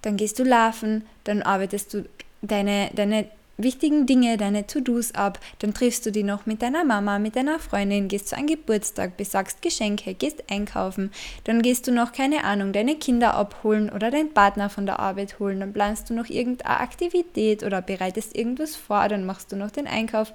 dann 0.01 0.15
gehst 0.15 0.39
du 0.39 0.43
laufen, 0.43 1.05
dann 1.25 1.41
arbeitest 1.41 1.93
du 1.93 2.05
deine, 2.41 2.89
deine 2.93 3.27
wichtigen 3.63 4.05
Dinge, 4.05 4.37
deine 4.37 4.67
To-Dos 4.67 5.15
ab, 5.15 5.39
dann 5.59 5.73
triffst 5.73 6.05
du 6.05 6.11
die 6.11 6.23
noch 6.23 6.45
mit 6.45 6.61
deiner 6.61 6.83
Mama, 6.83 7.19
mit 7.19 7.35
deiner 7.35 7.59
Freundin, 7.59 8.07
gehst 8.07 8.29
zu 8.29 8.37
einem 8.37 8.47
Geburtstag, 8.47 9.17
besagst 9.17 9.61
Geschenke, 9.61 10.13
gehst 10.13 10.43
einkaufen, 10.49 11.11
dann 11.45 11.61
gehst 11.61 11.87
du 11.87 11.91
noch, 11.91 12.11
keine 12.11 12.43
Ahnung, 12.43 12.73
deine 12.73 12.95
Kinder 12.95 13.33
abholen 13.33 13.89
oder 13.89 14.11
deinen 14.11 14.33
Partner 14.33 14.69
von 14.69 14.85
der 14.85 14.99
Arbeit 14.99 15.39
holen, 15.39 15.59
dann 15.59 15.73
planst 15.73 16.09
du 16.09 16.13
noch 16.13 16.29
irgendeine 16.29 16.79
Aktivität 16.79 17.63
oder 17.63 17.81
bereitest 17.81 18.35
irgendwas 18.35 18.75
vor, 18.75 19.07
dann 19.07 19.25
machst 19.25 19.51
du 19.51 19.55
noch 19.55 19.71
den 19.71 19.87
Einkauf 19.87 20.33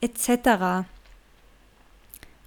etc. 0.00 0.86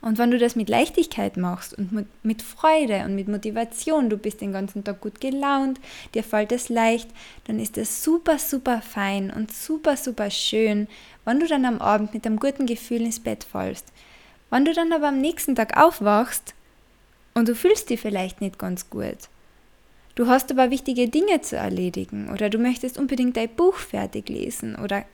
Und 0.02 0.18
wenn 0.18 0.32
du 0.32 0.40
das 0.40 0.56
mit 0.56 0.68
Leichtigkeit 0.68 1.38
machst 1.38 1.78
und 1.78 2.08
mit 2.24 2.42
Freude 2.42 3.06
und 3.06 3.14
mit 3.14 3.28
Motivation, 3.28 4.10
du 4.10 4.18
bist 4.18 4.42
den 4.42 4.52
ganzen 4.52 4.84
Tag 4.84 5.00
gut 5.00 5.22
gelaunt, 5.22 5.80
dir 6.16 6.24
fällt 6.24 6.52
es 6.52 6.70
leicht, 6.70 7.10
dann 7.46 7.60
ist 7.60 7.78
es 7.78 8.04
super, 8.04 8.40
super 8.40 8.82
fein 8.82 9.32
und 9.32 9.52
super, 9.52 9.96
super 9.96 10.32
schön, 10.32 10.88
wenn 11.24 11.40
du 11.40 11.48
dann 11.48 11.66
am 11.66 11.80
Abend 11.80 12.16
mit 12.16 12.26
einem 12.26 12.40
guten 12.40 12.66
Gefühl 12.66 13.02
ins 13.02 13.20
Bett 13.20 13.44
fallst. 13.44 13.94
Wenn 14.50 14.66
du 14.66 14.74
dann 14.74 14.92
aber 14.92 15.10
am 15.10 15.22
nächsten 15.22 15.56
Tag 15.56 15.78
aufwachst 15.78 16.56
und 17.36 17.48
du 17.48 17.54
fühlst 17.54 17.92
dich 17.92 18.02
vielleicht 18.02 18.42
nicht 18.42 18.58
ganz 18.58 18.90
gut, 18.90 19.30
du 20.16 20.28
hast 20.28 20.50
aber 20.50 20.72
wichtige 20.72 21.10
Dinge 21.10 21.42
zu 21.42 21.58
erledigen 21.58 22.32
oder 22.34 22.50
du 22.50 22.58
möchtest 22.58 22.98
unbedingt 22.98 23.38
dein 23.38 23.50
Buch 23.50 23.76
fertig 23.76 24.30
lesen 24.30 24.76
oder 24.76 25.06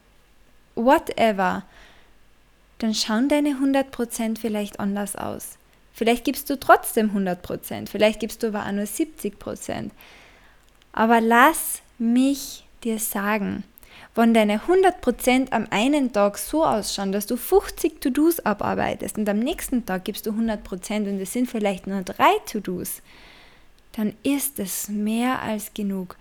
whatever, 0.75 1.65
dann 2.79 2.93
schauen 2.93 3.29
deine 3.29 3.55
100% 3.55 4.37
vielleicht 4.37 4.79
anders 4.79 5.15
aus. 5.15 5.57
Vielleicht 5.93 6.25
gibst 6.25 6.49
du 6.49 6.59
trotzdem 6.59 7.11
100%, 7.11 7.89
vielleicht 7.89 8.19
gibst 8.19 8.43
du 8.43 8.47
aber 8.47 8.65
auch 8.65 8.71
nur 8.71 8.85
70%. 8.85 9.89
Aber 10.91 11.21
lass 11.21 11.81
mich 11.97 12.65
dir 12.83 12.99
sagen, 12.99 13.63
wenn 14.13 14.33
deine 14.33 14.59
100% 14.59 15.51
am 15.51 15.67
einen 15.69 16.11
Tag 16.11 16.37
so 16.37 16.63
ausschauen, 16.65 17.11
dass 17.11 17.27
du 17.27 17.37
50 17.37 18.01
To-Dos 18.01 18.39
abarbeitest 18.39 19.17
und 19.17 19.29
am 19.29 19.39
nächsten 19.39 19.85
Tag 19.85 20.05
gibst 20.05 20.25
du 20.25 20.31
100% 20.31 21.09
und 21.09 21.19
es 21.19 21.33
sind 21.33 21.49
vielleicht 21.49 21.87
nur 21.87 22.01
drei 22.01 22.31
To-Dos, 22.51 23.01
dann 23.93 24.13
ist 24.23 24.59
es 24.59 24.89
mehr 24.89 25.41
als 25.41 25.73
genug. 25.73 26.15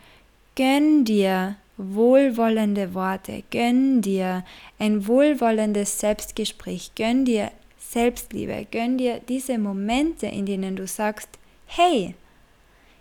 Gönn 0.54 1.04
dir 1.04 1.56
wohlwollende 1.76 2.95
Worte, 2.95 3.42
gönn 3.50 4.00
dir 4.00 4.45
ein 4.78 5.06
wohlwollendes 5.06 6.00
Selbstgespräch, 6.00 6.92
gönn 6.95 7.25
dir 7.25 7.50
Selbstliebe, 7.78 8.66
gönn 8.71 8.99
dir 8.99 9.21
diese 9.28 9.59
Momente, 9.59 10.26
in 10.26 10.47
denen 10.47 10.76
du 10.76 10.87
sagst, 10.87 11.28
hey, 11.66 12.14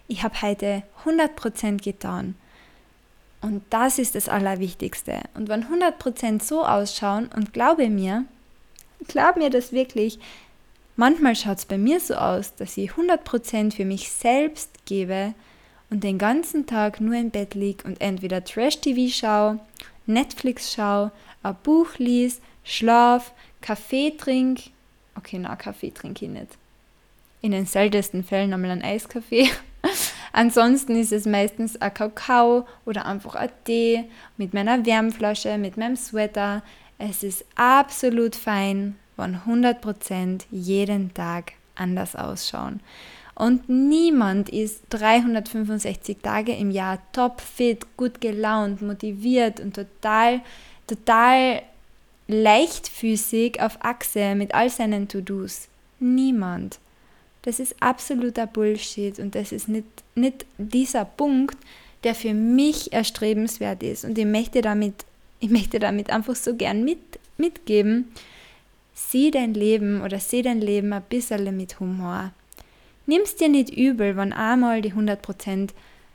ich 0.07 0.23
habe 0.23 0.41
heute 0.41 0.83
100% 1.05 1.83
getan. 1.83 2.35
Und 3.41 3.63
das 3.69 3.99
ist 3.99 4.15
das 4.15 4.29
Allerwichtigste. 4.29 5.19
Und 5.35 5.49
wenn 5.49 5.65
100% 5.65 6.43
so 6.43 6.65
ausschauen, 6.65 7.29
und 7.35 7.53
glaube 7.53 7.89
mir, 7.89 8.25
glaub 9.07 9.37
mir 9.37 9.49
das 9.49 9.71
wirklich, 9.71 10.19
manchmal 10.95 11.35
schaut 11.35 11.59
es 11.59 11.65
bei 11.65 11.77
mir 11.77 11.99
so 11.99 12.15
aus, 12.15 12.55
dass 12.55 12.77
ich 12.77 12.91
100% 12.91 13.75
für 13.75 13.85
mich 13.85 14.11
selbst 14.11 14.85
gebe 14.85 15.33
und 15.95 16.03
den 16.03 16.17
ganzen 16.17 16.65
Tag 16.65 16.99
nur 16.99 17.15
im 17.15 17.29
Bett 17.29 17.55
liege 17.55 17.85
und 17.85 18.01
entweder 18.01 18.43
Trash-TV 18.43 19.09
schaue, 19.09 19.59
Netflix 20.05 20.73
schaue, 20.73 21.13
ein 21.41 21.55
Buch 21.63 21.97
lies, 21.99 22.41
schlaf, 22.65 23.31
Kaffee 23.61 24.11
trink. 24.11 24.59
Okay, 25.17 25.39
na, 25.39 25.55
Kaffee 25.55 25.91
trinke 25.91 26.25
ich 26.25 26.31
nicht. 26.31 26.57
In 27.41 27.51
den 27.51 27.65
seltensten 27.65 28.25
Fällen 28.25 28.51
einmal 28.51 28.71
ein 28.71 28.81
Eiskaffee. 28.81 29.49
Ansonsten 30.33 30.97
ist 30.97 31.13
es 31.13 31.25
meistens 31.25 31.77
ein 31.77 31.93
Kakao 31.93 32.67
oder 32.85 33.05
einfach 33.05 33.35
ein 33.35 33.51
Tee 33.63 34.03
mit 34.35 34.53
meiner 34.53 34.85
Wärmflasche, 34.85 35.57
mit 35.57 35.77
meinem 35.77 35.95
Sweater. 35.95 36.61
Es 36.97 37.23
ist 37.23 37.45
absolut 37.55 38.35
fein, 38.35 38.97
wenn 39.15 39.37
100% 39.47 40.41
jeden 40.51 41.13
Tag 41.13 41.53
anders 41.75 42.17
ausschauen. 42.17 42.81
Und 43.35 43.67
niemand 43.67 44.49
ist 44.49 44.81
365 44.91 46.17
Tage 46.21 46.53
im 46.53 46.71
Jahr 46.71 46.99
top 47.11 47.41
fit, 47.41 47.85
gut 47.97 48.21
gelaunt, 48.21 48.81
motiviert 48.81 49.59
und 49.59 49.75
total, 49.75 50.41
total 50.87 51.61
leichtfüßig 52.27 53.61
auf 53.61 53.77
Achse 53.83 54.35
mit 54.35 54.55
all 54.55 54.69
seinen 54.69 55.09
To-Dos. 55.09 55.67
Niemand. 55.99 56.79
Das 57.41 57.59
ist 57.59 57.75
absoluter 57.79 58.47
Bullshit 58.47 59.19
und 59.19 59.35
das 59.35 59.51
ist 59.51 59.67
nicht, 59.67 59.85
nicht 60.15 60.45
dieser 60.57 61.05
Punkt, 61.05 61.57
der 62.03 62.15
für 62.15 62.33
mich 62.33 62.93
erstrebenswert 62.93 63.83
ist. 63.83 64.05
Und 64.05 64.17
ich 64.17 64.25
möchte 64.25 64.61
damit, 64.61 65.05
ich 65.39 65.49
möchte 65.49 65.79
damit 65.79 66.09
einfach 66.09 66.35
so 66.35 66.55
gern 66.55 66.83
mit, 66.83 66.99
mitgeben, 67.37 68.11
sieh 68.93 69.29
dein 69.29 69.53
Leben 69.53 70.01
oder 70.01 70.19
sieh 70.19 70.41
dein 70.41 70.61
Leben 70.61 70.93
ein 70.93 71.03
bisschen 71.03 71.55
mit 71.55 71.79
Humor. 71.79 72.31
Nimm's 73.05 73.35
dir 73.35 73.49
nicht 73.49 73.75
übel, 73.75 74.17
wenn 74.17 74.33
einmal 74.33 74.81
die 74.81 74.93
100% 74.93 75.69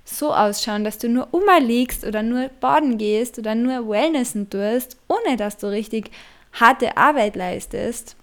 so 0.05 0.35
ausschauen, 0.35 0.85
dass 0.85 0.99
du 0.99 1.09
nur 1.09 1.29
liegst 1.61 2.05
oder 2.05 2.23
nur 2.23 2.49
baden 2.61 2.99
gehst 2.99 3.39
oder 3.39 3.55
nur 3.55 3.89
Wellnessen 3.89 4.51
tust, 4.51 4.97
ohne 5.09 5.37
dass 5.37 5.57
du 5.57 5.69
richtig 5.69 6.11
harte 6.53 6.97
Arbeit 6.97 7.37
leistest 7.37 8.17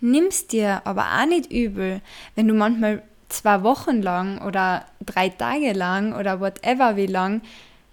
nimm's 0.00 0.46
dir 0.46 0.82
aber 0.84 1.06
auch 1.20 1.26
nicht 1.26 1.52
übel, 1.52 2.00
wenn 2.34 2.48
du 2.48 2.54
manchmal 2.54 3.02
zwei 3.28 3.62
Wochen 3.62 4.02
lang 4.02 4.40
oder 4.42 4.86
drei 5.04 5.28
Tage 5.28 5.72
lang 5.72 6.14
oder 6.14 6.40
whatever 6.40 6.96
wie 6.96 7.06
lang 7.06 7.42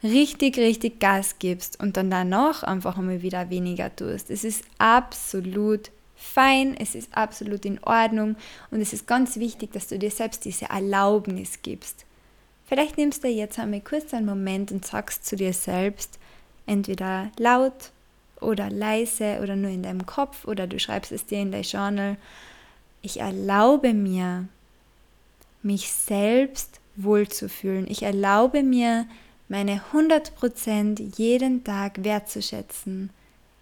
richtig, 0.03 0.57
richtig 0.57 0.99
Gas 0.99 1.35
gibst 1.39 1.79
und 1.79 1.97
dann 1.97 2.09
danach 2.09 2.63
einfach 2.63 2.97
einmal 2.97 3.21
wieder 3.21 3.49
weniger 3.49 3.95
tust. 3.95 4.29
Es 4.31 4.43
ist 4.43 4.63
absolut 4.77 5.91
fein, 6.17 6.75
es 6.77 6.95
ist 6.95 7.15
absolut 7.15 7.63
in 7.63 7.81
Ordnung 7.83 8.35
und 8.71 8.81
es 8.81 8.91
ist 8.91 9.07
ganz 9.07 9.37
wichtig, 9.37 9.71
dass 9.71 9.87
du 9.87 9.99
dir 9.99 10.11
selbst 10.11 10.43
diese 10.45 10.65
Erlaubnis 10.65 11.59
gibst. 11.61 12.05
Vielleicht 12.65 12.97
nimmst 12.97 13.23
du 13.23 13.29
jetzt 13.29 13.59
einmal 13.59 13.81
kurz 13.81 14.13
einen 14.13 14.25
Moment 14.25 14.71
und 14.71 14.85
sagst 14.85 15.25
zu 15.25 15.37
dir 15.37 15.53
selbst, 15.53 16.19
entweder 16.65 17.31
laut 17.37 17.91
oder 18.41 18.69
leise 18.69 19.39
oder 19.41 19.55
nur 19.55 19.71
in 19.71 19.83
deinem 19.83 20.05
Kopf 20.05 20.45
oder 20.45 20.67
du 20.67 20.79
schreibst 20.79 21.11
es 21.11 21.25
dir 21.25 21.39
in 21.39 21.51
dein 21.51 21.63
Journal. 21.63 22.17
Ich 23.01 23.19
erlaube 23.19 23.93
mir, 23.93 24.47
mich 25.63 25.91
selbst 25.91 26.79
wohlzufühlen. 26.95 27.87
Ich 27.89 28.03
erlaube 28.03 28.63
mir, 28.63 29.05
meine 29.49 29.81
100% 29.93 31.17
jeden 31.17 31.63
Tag 31.63 32.03
wertzuschätzen, 32.03 33.11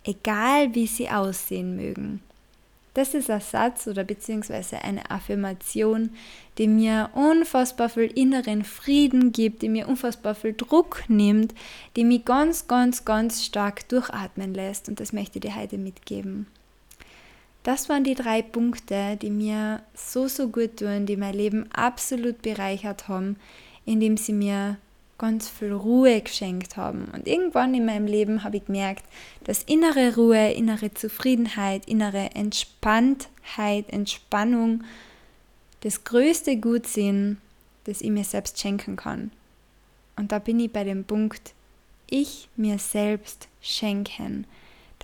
egal 0.03 0.73
wie 0.73 0.87
sie 0.87 1.09
aussehen 1.09 1.75
mögen. 1.75 2.21
Das 2.95 3.13
ist 3.13 3.29
ein 3.29 3.41
Satz 3.41 3.87
oder 3.87 4.05
beziehungsweise 4.05 4.81
eine 4.81 5.11
Affirmation, 5.11 6.11
die 6.57 6.69
mir 6.69 7.09
unfassbar 7.13 7.89
viel 7.89 8.09
inneren 8.15 8.63
Frieden 8.63 9.33
gibt, 9.33 9.61
die 9.61 9.69
mir 9.69 9.89
unfassbar 9.89 10.33
viel 10.33 10.53
Druck 10.53 11.03
nimmt, 11.09 11.53
die 11.97 12.05
mich 12.05 12.23
ganz, 12.23 12.67
ganz, 12.69 13.03
ganz 13.03 13.43
stark 13.43 13.89
durchatmen 13.89 14.53
lässt. 14.53 14.87
Und 14.87 15.01
das 15.01 15.11
möchte 15.11 15.39
ich 15.39 15.41
dir 15.41 15.57
heute 15.57 15.77
mitgeben. 15.77 16.47
Das 17.63 17.89
waren 17.89 18.05
die 18.05 18.15
drei 18.15 18.41
Punkte, 18.41 19.17
die 19.21 19.29
mir 19.29 19.81
so, 19.93 20.29
so 20.29 20.47
gut 20.47 20.77
tun, 20.77 21.05
die 21.05 21.17
mein 21.17 21.33
Leben 21.33 21.69
absolut 21.73 22.41
bereichert 22.43 23.09
haben, 23.09 23.35
indem 23.85 24.15
sie 24.15 24.33
mir 24.33 24.77
ganz 25.17 25.49
viel 25.49 25.71
Ruhe 25.71 26.21
geschenkt 26.21 26.77
haben. 26.77 27.05
Und 27.13 27.27
irgendwann 27.27 27.73
in 27.73 27.85
meinem 27.85 28.07
Leben 28.07 28.43
habe 28.43 28.57
ich 28.57 28.65
gemerkt, 28.65 29.05
dass 29.43 29.63
innere 29.63 30.15
Ruhe, 30.15 30.51
innere 30.51 30.93
Zufriedenheit, 30.93 31.87
innere 31.87 32.31
Entspanntheit, 32.35 33.89
Entspannung 33.89 34.83
das 35.81 36.03
größte 36.03 36.57
Gut 36.57 36.87
sind, 36.87 37.37
das 37.83 38.01
ich 38.01 38.09
mir 38.09 38.23
selbst 38.23 38.59
schenken 38.59 38.95
kann. 38.95 39.31
Und 40.15 40.31
da 40.31 40.39
bin 40.39 40.59
ich 40.59 40.71
bei 40.71 40.83
dem 40.83 41.03
Punkt, 41.03 41.53
ich 42.09 42.49
mir 42.55 42.79
selbst 42.79 43.47
schenken. 43.61 44.45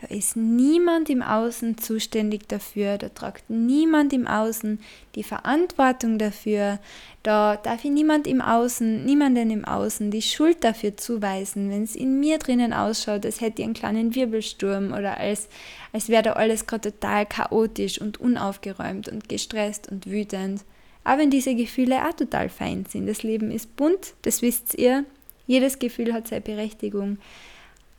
Da 0.01 0.07
ist 0.07 0.35
niemand 0.35 1.11
im 1.11 1.21
Außen 1.21 1.77
zuständig 1.77 2.47
dafür, 2.47 2.97
da 2.97 3.09
tragt 3.09 3.51
niemand 3.51 4.13
im 4.13 4.25
Außen 4.25 4.79
die 5.13 5.21
Verantwortung 5.21 6.17
dafür, 6.17 6.79
da 7.21 7.55
darf 7.57 7.85
ich 7.85 7.91
niemand 7.91 8.25
im 8.25 8.41
Außen, 8.41 9.05
niemanden 9.05 9.51
im 9.51 9.63
Außen 9.63 10.09
die 10.09 10.23
Schuld 10.23 10.63
dafür 10.63 10.97
zuweisen, 10.97 11.69
wenn 11.69 11.83
es 11.83 11.95
in 11.95 12.19
mir 12.19 12.39
drinnen 12.39 12.73
ausschaut, 12.73 13.27
als 13.27 13.41
hätte 13.41 13.61
ich 13.61 13.65
einen 13.65 13.75
kleinen 13.75 14.15
Wirbelsturm 14.15 14.91
oder 14.91 15.19
als, 15.19 15.47
als 15.93 16.09
wäre 16.09 16.23
da 16.23 16.33
alles 16.33 16.65
gerade 16.65 16.91
total 16.91 17.27
chaotisch 17.27 18.01
und 18.01 18.19
unaufgeräumt 18.19 19.07
und 19.07 19.29
gestresst 19.29 19.91
und 19.91 20.07
wütend. 20.07 20.63
Aber 21.03 21.21
wenn 21.21 21.29
diese 21.29 21.53
Gefühle 21.53 22.07
auch 22.07 22.13
total 22.13 22.49
fein 22.49 22.85
sind. 22.87 23.07
Das 23.07 23.21
Leben 23.21 23.51
ist 23.51 23.75
bunt, 23.75 24.13
das 24.23 24.41
wisst 24.41 24.75
ihr. 24.75 25.05
Jedes 25.45 25.77
Gefühl 25.79 26.13
hat 26.13 26.27
seine 26.27 26.41
Berechtigung. 26.41 27.17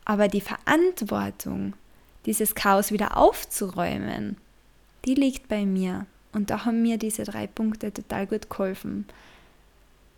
Aber 0.04 0.26
die 0.26 0.40
Verantwortung 0.40 1.74
dieses 2.26 2.54
Chaos 2.54 2.92
wieder 2.92 3.16
aufzuräumen, 3.16 4.36
die 5.04 5.14
liegt 5.14 5.48
bei 5.48 5.64
mir. 5.64 6.06
Und 6.32 6.50
da 6.50 6.64
haben 6.64 6.82
mir 6.82 6.96
diese 6.96 7.24
drei 7.24 7.46
Punkte 7.46 7.92
total 7.92 8.26
gut 8.26 8.48
geholfen. 8.48 9.06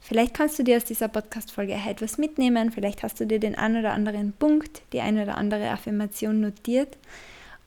Vielleicht 0.00 0.34
kannst 0.34 0.58
du 0.58 0.64
dir 0.64 0.76
aus 0.76 0.84
dieser 0.84 1.08
Podcast-Folge 1.08 1.72
etwas 1.72 2.18
mitnehmen. 2.18 2.70
Vielleicht 2.70 3.02
hast 3.02 3.18
du 3.20 3.26
dir 3.26 3.40
den 3.40 3.56
einen 3.56 3.78
oder 3.78 3.94
anderen 3.94 4.32
Punkt, 4.32 4.82
die 4.92 5.00
eine 5.00 5.22
oder 5.22 5.38
andere 5.38 5.70
Affirmation 5.70 6.40
notiert. 6.40 6.98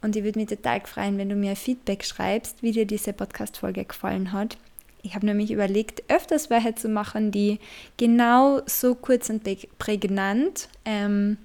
Und 0.01 0.15
ich 0.15 0.23
würde 0.23 0.39
mich 0.39 0.47
total 0.47 0.81
freuen, 0.81 1.17
wenn 1.17 1.29
du 1.29 1.35
mir 1.35 1.55
Feedback 1.55 2.05
schreibst, 2.05 2.61
wie 2.61 2.71
dir 2.71 2.85
diese 2.85 3.11
Podcast-Folge 3.11 3.85
gefallen 3.85 4.31
hat. 4.31 4.57
Ich 5.01 5.15
habe 5.15 5.25
nämlich 5.25 5.51
überlegt, 5.51 6.03
öfters 6.09 6.49
welche 6.49 6.75
zu 6.75 6.89
machen, 6.89 7.31
die 7.31 7.59
genau 7.97 8.61
so 8.67 8.93
kurz 8.93 9.29
und 9.29 9.43
prägnant 9.79 10.69
ähm, 10.85 11.37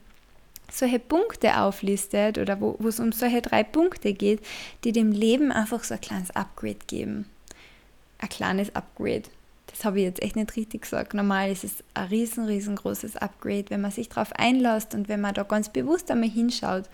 solche 0.73 0.99
Punkte 0.99 1.59
auflistet 1.59 2.39
oder 2.39 2.61
wo 2.61 2.77
es 2.87 3.01
um 3.01 3.13
solche 3.13 3.43
drei 3.43 3.63
Punkte 3.63 4.13
geht, 4.13 4.41
die 4.85 4.93
dem 4.93 5.13
Leben 5.13 5.53
einfach 5.53 5.85
so 5.85 5.95
ein 5.95 6.01
kleines 6.01 6.31
Upgrade 6.31 6.79
geben. 6.87 7.27
Ein 8.19 8.29
kleines 8.29 8.75
Upgrade. 8.75 9.25
Das 9.67 9.85
habe 9.85 9.99
ich 9.99 10.05
jetzt 10.05 10.23
echt 10.23 10.37
nicht 10.37 10.55
richtig 10.57 10.83
gesagt. 10.83 11.15
Normal 11.15 11.51
ist 11.51 11.65
es 11.65 11.85
ein 11.95 12.09
riesen, 12.09 12.45
riesengroßes 12.47 13.17
Upgrade, 13.17 13.67
wenn 13.69 13.81
man 13.81 13.91
sich 13.91 14.09
darauf 14.09 14.33
einlässt 14.35 14.95
und 14.95 15.09
wenn 15.09 15.21
man 15.21 15.35
da 15.35 15.43
ganz 15.43 15.69
bewusst 15.69 16.11
einmal 16.11 16.29
hinschaut. 16.29 16.85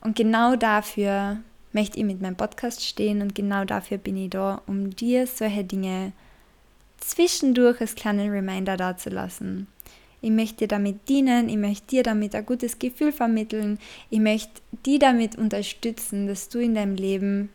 Und 0.00 0.16
genau 0.16 0.56
dafür 0.56 1.38
möchte 1.72 1.98
ich 1.98 2.04
mit 2.04 2.22
meinem 2.22 2.36
Podcast 2.36 2.84
stehen 2.84 3.22
und 3.22 3.34
genau 3.34 3.64
dafür 3.64 3.98
bin 3.98 4.16
ich 4.16 4.30
da, 4.30 4.62
um 4.66 4.94
dir 4.94 5.26
solche 5.26 5.64
Dinge 5.64 6.12
zwischendurch 6.98 7.80
als 7.80 7.94
kleinen 7.94 8.30
Reminder 8.30 8.76
dazulassen 8.76 9.66
ich 10.20 10.30
möchte 10.30 10.58
dir 10.58 10.68
damit 10.68 11.08
dienen, 11.08 11.48
ich 11.48 11.56
möchte 11.56 11.88
dir 11.88 12.02
damit 12.02 12.34
ein 12.34 12.46
gutes 12.46 12.78
Gefühl 12.78 13.12
vermitteln, 13.12 13.78
ich 14.10 14.20
möchte 14.20 14.60
die 14.84 14.98
damit 14.98 15.36
unterstützen, 15.36 16.26
dass 16.26 16.48
du 16.48 16.58
in 16.58 16.74
deinem 16.74 16.94
Leben 16.94 17.50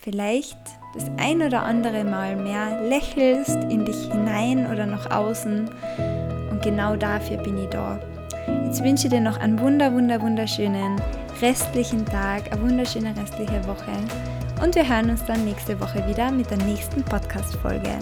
vielleicht 0.00 0.58
das 0.94 1.10
ein 1.16 1.42
oder 1.42 1.62
andere 1.62 2.04
Mal 2.04 2.36
mehr 2.36 2.82
lächelst 2.88 3.56
in 3.70 3.84
dich 3.84 3.96
hinein 4.10 4.70
oder 4.70 4.86
nach 4.86 5.10
außen 5.10 5.68
und 6.50 6.62
genau 6.62 6.96
dafür 6.96 7.38
bin 7.38 7.58
ich 7.58 7.68
da. 7.70 7.98
Jetzt 8.64 8.84
wünsche 8.84 9.06
ich 9.06 9.12
dir 9.12 9.20
noch 9.20 9.38
einen 9.38 9.58
wunder, 9.58 9.92
wunder, 9.92 10.20
wunderschönen 10.20 11.00
restlichen 11.40 12.04
Tag, 12.04 12.52
eine 12.52 12.62
wunderschöne 12.62 13.14
restliche 13.16 13.66
Woche 13.66 13.92
und 14.62 14.74
wir 14.74 14.88
hören 14.88 15.10
uns 15.10 15.24
dann 15.24 15.44
nächste 15.44 15.78
Woche 15.80 16.06
wieder 16.06 16.30
mit 16.30 16.50
der 16.50 16.58
nächsten 16.58 17.02
Podcast-Folge. 17.02 17.98